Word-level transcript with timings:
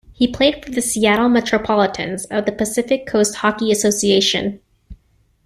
He 0.13 0.27
played 0.31 0.65
for 0.65 0.71
the 0.71 0.81
Seattle 0.81 1.29
Metropolitans 1.29 2.25
of 2.31 2.47
the 2.47 2.51
Pacific 2.51 3.05
Coast 3.05 3.35
Hockey 3.35 3.71
Association. 3.71 4.59